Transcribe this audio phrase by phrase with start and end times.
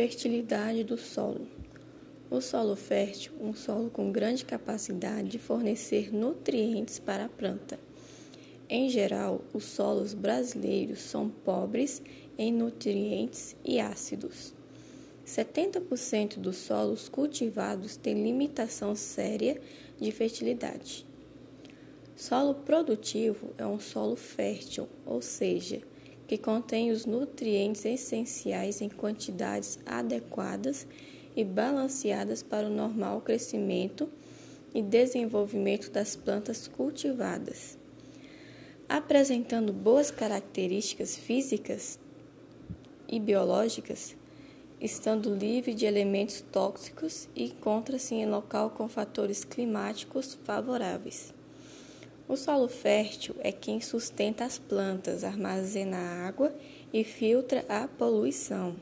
[0.00, 1.48] Fertilidade do solo.
[2.30, 7.80] O solo fértil, um solo com grande capacidade de fornecer nutrientes para a planta.
[8.68, 12.00] Em geral, os solos brasileiros são pobres
[12.38, 14.54] em nutrientes e ácidos.
[15.26, 19.60] 70% dos solos cultivados têm limitação séria
[20.00, 21.04] de fertilidade.
[22.14, 25.82] Solo produtivo é um solo fértil, ou seja,
[26.28, 30.86] que contém os nutrientes essenciais em quantidades adequadas
[31.34, 34.10] e balanceadas para o normal crescimento
[34.74, 37.78] e desenvolvimento das plantas cultivadas.
[38.86, 41.98] Apresentando boas características físicas
[43.08, 44.14] e biológicas,
[44.78, 51.37] estando livre de elementos tóxicos e encontra-se em local com fatores climáticos favoráveis.
[52.28, 56.54] O solo fértil é quem sustenta as plantas, armazena água
[56.92, 58.76] e filtra a poluição.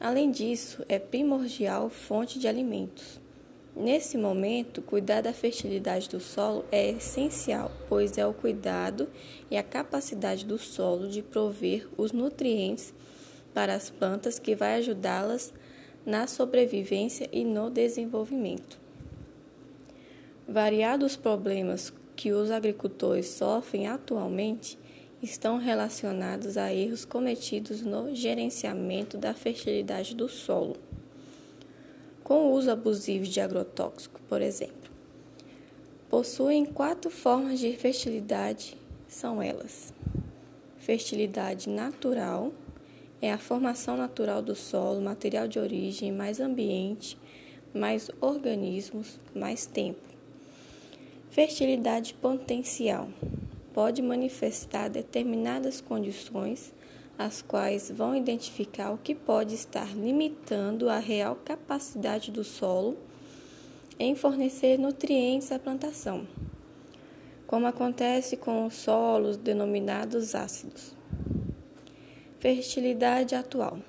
[0.00, 3.20] Além disso, é primordial fonte de alimentos.
[3.76, 9.08] Nesse momento, cuidar da fertilidade do solo é essencial, pois é o cuidado
[9.48, 12.92] e a capacidade do solo de prover os nutrientes
[13.54, 15.54] para as plantas que vai ajudá-las
[16.04, 18.83] na sobrevivência e no desenvolvimento.
[20.46, 24.78] Variados problemas que os agricultores sofrem atualmente
[25.22, 30.76] estão relacionados a erros cometidos no gerenciamento da fertilidade do solo,
[32.22, 34.92] com o uso abusivo de agrotóxico, por exemplo.
[36.10, 38.76] Possuem quatro formas de fertilidade,
[39.08, 39.94] são elas:
[40.76, 42.52] fertilidade natural,
[43.22, 47.16] é a formação natural do solo, material de origem, mais ambiente,
[47.72, 50.13] mais organismos, mais tempo.
[51.34, 53.08] Fertilidade potencial
[53.72, 56.72] pode manifestar determinadas condições,
[57.18, 62.96] as quais vão identificar o que pode estar limitando a real capacidade do solo
[63.98, 66.24] em fornecer nutrientes à plantação,
[67.48, 70.94] como acontece com os solos denominados ácidos.
[72.38, 73.80] Fertilidade atual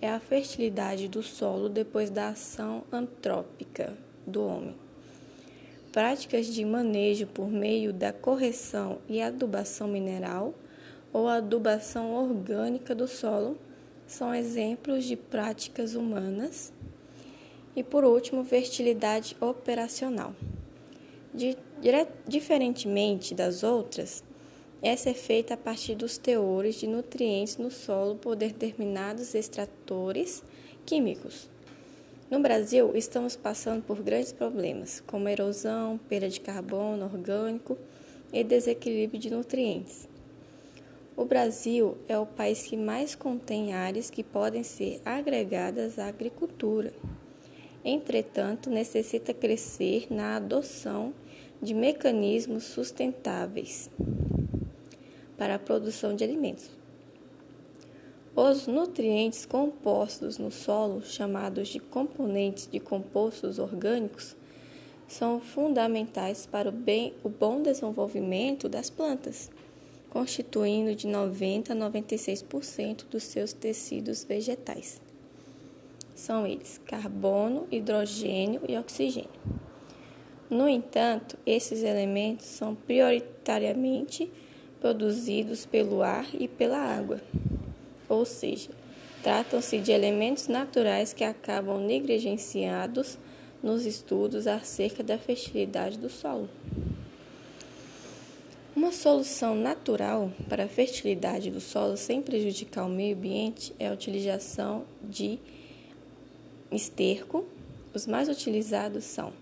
[0.00, 3.94] é a fertilidade do solo depois da ação antrópica
[4.26, 4.91] do homem.
[5.92, 10.54] Práticas de manejo por meio da correção e adubação mineral
[11.12, 13.58] ou adubação orgânica do solo
[14.06, 16.72] são exemplos de práticas humanas.
[17.76, 20.34] E por último, fertilidade operacional.
[21.32, 21.58] De,
[22.26, 24.24] diferentemente das outras,
[24.80, 30.42] essa é feita a partir dos teores de nutrientes no solo por determinados extratores
[30.86, 31.50] químicos.
[32.32, 37.76] No Brasil, estamos passando por grandes problemas, como erosão, perda de carbono orgânico
[38.32, 40.08] e desequilíbrio de nutrientes.
[41.14, 46.94] O Brasil é o país que mais contém áreas que podem ser agregadas à agricultura.
[47.84, 51.12] Entretanto, necessita crescer na adoção
[51.60, 53.90] de mecanismos sustentáveis
[55.36, 56.81] para a produção de alimentos.
[58.34, 64.34] Os nutrientes compostos no solo, chamados de componentes de compostos orgânicos,
[65.06, 69.50] são fundamentais para o, bem, o bom desenvolvimento das plantas,
[70.08, 74.98] constituindo de 90 a 96% dos seus tecidos vegetais.
[76.14, 79.28] São eles carbono, hidrogênio e oxigênio.
[80.48, 84.32] No entanto, esses elementos são prioritariamente
[84.80, 87.20] produzidos pelo ar e pela água
[88.12, 88.68] ou seja,
[89.22, 93.18] tratam-se de elementos naturais que acabam negligenciados
[93.62, 96.48] nos estudos acerca da fertilidade do solo.
[98.76, 103.92] Uma solução natural para a fertilidade do solo sem prejudicar o meio ambiente é a
[103.92, 105.38] utilização de
[106.70, 107.46] esterco.
[107.94, 109.32] Os mais utilizados são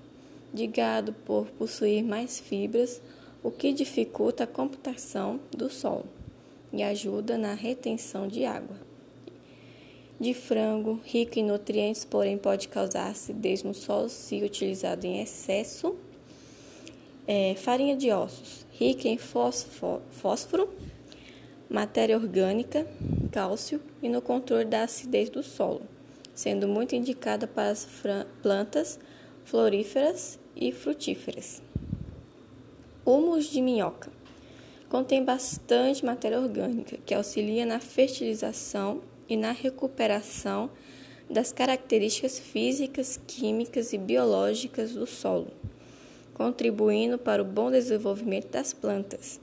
[0.55, 3.01] de gado por possuir mais fibras,
[3.43, 6.20] o que dificulta a computação do solo
[6.73, 8.77] e ajuda na retenção de água.
[10.19, 15.97] De frango, rico em nutrientes, porém pode causar acidez no solo se utilizado em excesso.
[17.27, 20.69] É, farinha de ossos, rica em fósforo,
[21.69, 22.87] matéria orgânica,
[23.31, 25.83] cálcio e no controle da acidez do solo,
[26.35, 27.89] sendo muito indicada para as
[28.43, 28.99] plantas
[29.45, 31.63] floríferas e frutíferas.
[33.07, 34.20] Humus de minhoca
[34.91, 40.69] contém bastante matéria orgânica que auxilia na fertilização e na recuperação
[41.31, 45.47] das características físicas, químicas e biológicas do solo,
[46.35, 49.41] contribuindo para o bom desenvolvimento das plantas.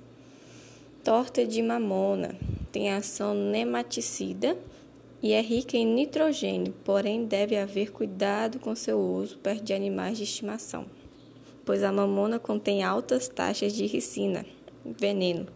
[1.02, 2.36] Torta de mamona
[2.70, 4.58] tem ação nematicida
[5.24, 10.18] e é rica em nitrogênio, porém deve haver cuidado com seu uso perto de animais
[10.18, 10.86] de estimação,
[11.64, 14.46] pois a mamona contém altas taxas de ricina,
[15.00, 15.48] veneno,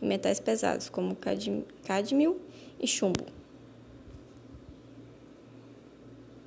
[0.00, 2.36] e metais pesados como cadmio
[2.80, 3.37] e chumbo.